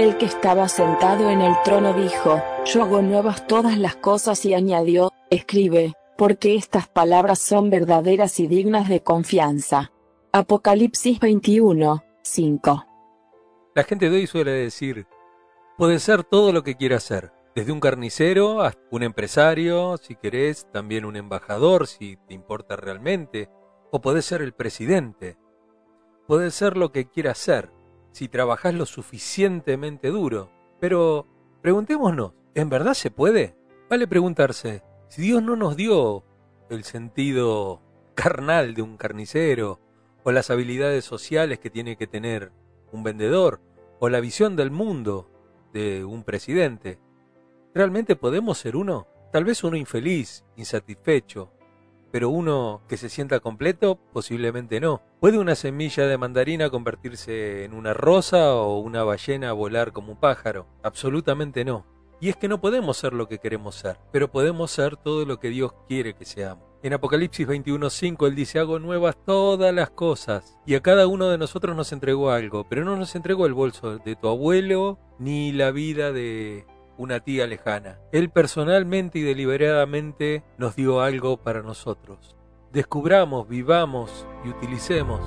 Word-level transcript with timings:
El 0.00 0.16
que 0.16 0.24
estaba 0.24 0.66
sentado 0.66 1.28
en 1.28 1.42
el 1.42 1.54
trono 1.62 1.92
dijo, 1.92 2.42
Yo 2.64 2.84
hago 2.84 3.02
nuevas 3.02 3.46
todas 3.46 3.76
las 3.76 3.96
cosas 3.96 4.46
y 4.46 4.54
añadió, 4.54 5.12
Escribe, 5.28 5.92
porque 6.16 6.54
estas 6.54 6.88
palabras 6.88 7.38
son 7.38 7.68
verdaderas 7.68 8.40
y 8.40 8.46
dignas 8.46 8.88
de 8.88 9.02
confianza. 9.02 9.92
Apocalipsis 10.32 11.20
21, 11.20 12.02
5. 12.22 12.86
La 13.74 13.84
gente 13.84 14.08
de 14.08 14.16
hoy 14.16 14.26
suele 14.26 14.52
decir, 14.52 15.06
puede 15.76 15.98
ser 15.98 16.24
todo 16.24 16.54
lo 16.54 16.62
que 16.62 16.76
quiera 16.76 16.98
ser, 16.98 17.30
desde 17.54 17.70
un 17.70 17.80
carnicero 17.80 18.62
hasta 18.62 18.80
un 18.90 19.02
empresario, 19.02 19.98
si 19.98 20.16
querés, 20.16 20.66
también 20.72 21.04
un 21.04 21.16
embajador, 21.16 21.86
si 21.86 22.16
te 22.26 22.32
importa 22.32 22.74
realmente, 22.74 23.50
o 23.90 24.00
puede 24.00 24.22
ser 24.22 24.40
el 24.40 24.54
presidente. 24.54 25.36
Puede 26.26 26.52
ser 26.52 26.78
lo 26.78 26.90
que 26.90 27.06
quiera 27.06 27.34
ser, 27.34 27.70
si 28.12 28.28
trabajás 28.28 28.74
lo 28.74 28.86
suficientemente 28.86 30.08
duro. 30.08 30.50
Pero 30.78 31.26
preguntémonos, 31.62 32.32
¿en 32.54 32.68
verdad 32.68 32.94
se 32.94 33.10
puede? 33.10 33.56
Vale 33.88 34.06
preguntarse, 34.06 34.82
si 35.08 35.22
Dios 35.22 35.42
no 35.42 35.56
nos 35.56 35.76
dio 35.76 36.24
el 36.68 36.84
sentido 36.84 37.82
carnal 38.14 38.74
de 38.74 38.82
un 38.82 38.96
carnicero, 38.96 39.80
o 40.22 40.32
las 40.32 40.50
habilidades 40.50 41.04
sociales 41.04 41.58
que 41.58 41.70
tiene 41.70 41.96
que 41.96 42.06
tener 42.06 42.52
un 42.92 43.02
vendedor, 43.02 43.60
o 43.98 44.08
la 44.08 44.20
visión 44.20 44.56
del 44.56 44.70
mundo 44.70 45.30
de 45.72 46.04
un 46.04 46.24
presidente, 46.24 46.98
¿realmente 47.74 48.16
podemos 48.16 48.58
ser 48.58 48.76
uno? 48.76 49.06
Tal 49.32 49.44
vez 49.44 49.62
uno 49.64 49.76
infeliz, 49.76 50.44
insatisfecho, 50.56 51.52
pero 52.10 52.28
uno 52.28 52.82
que 52.88 52.96
se 52.96 53.08
sienta 53.08 53.40
completo, 53.40 53.98
posiblemente 54.12 54.80
no. 54.80 55.02
¿Puede 55.20 55.38
una 55.38 55.54
semilla 55.54 56.06
de 56.06 56.18
mandarina 56.18 56.70
convertirse 56.70 57.64
en 57.64 57.74
una 57.74 57.94
rosa 57.94 58.54
o 58.54 58.78
una 58.78 59.04
ballena 59.04 59.52
volar 59.52 59.92
como 59.92 60.12
un 60.12 60.20
pájaro? 60.20 60.66
Absolutamente 60.82 61.64
no. 61.64 61.86
Y 62.20 62.28
es 62.28 62.36
que 62.36 62.48
no 62.48 62.60
podemos 62.60 62.98
ser 62.98 63.14
lo 63.14 63.28
que 63.28 63.38
queremos 63.38 63.74
ser, 63.76 63.98
pero 64.12 64.30
podemos 64.30 64.70
ser 64.70 64.96
todo 64.96 65.24
lo 65.24 65.40
que 65.40 65.48
Dios 65.48 65.72
quiere 65.88 66.14
que 66.14 66.26
seamos. 66.26 66.70
En 66.82 66.92
Apocalipsis 66.92 67.46
21:5 67.46 68.26
Él 68.26 68.34
dice, 68.34 68.58
hago 68.58 68.78
nuevas 68.78 69.16
todas 69.26 69.72
las 69.74 69.90
cosas. 69.90 70.58
Y 70.66 70.74
a 70.74 70.80
cada 70.80 71.06
uno 71.06 71.28
de 71.28 71.38
nosotros 71.38 71.76
nos 71.76 71.92
entregó 71.92 72.30
algo, 72.30 72.66
pero 72.68 72.84
no 72.84 72.96
nos 72.96 73.14
entregó 73.14 73.46
el 73.46 73.54
bolso 73.54 73.98
de 73.98 74.16
tu 74.16 74.28
abuelo 74.28 74.98
ni 75.18 75.52
la 75.52 75.70
vida 75.70 76.12
de 76.12 76.66
una 77.00 77.20
tía 77.20 77.46
lejana. 77.46 77.98
Él 78.12 78.28
personalmente 78.28 79.18
y 79.18 79.22
deliberadamente 79.22 80.44
nos 80.58 80.76
dio 80.76 81.00
algo 81.00 81.38
para 81.38 81.62
nosotros. 81.62 82.36
Descubramos, 82.72 83.48
vivamos 83.48 84.26
y 84.44 84.50
utilicemos 84.50 85.20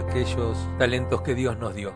aquellos 0.00 0.58
talentos 0.78 1.22
que 1.22 1.36
Dios 1.36 1.56
nos 1.58 1.76
dio. 1.76 1.94